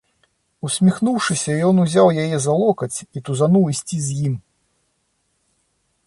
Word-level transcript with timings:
Усміхнуўшыся, 0.67 1.57
ён 1.67 1.75
узяў 1.83 2.07
яе 2.23 2.37
за 2.45 2.53
локаць 2.61 2.97
і 3.19 3.23
тузануў 3.27 3.67
ісці 3.75 3.97
з 4.07 4.17
ім. 4.31 4.41